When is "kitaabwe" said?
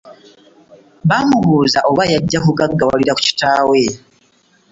3.27-3.81